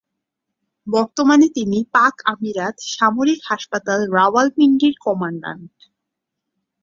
[0.87, 5.75] বর্তমানে তিনি পাক-আমিরাত সামরিক হাসপাতাল, রাওয়ালপিন্ডির কমান্ড্যান্ট।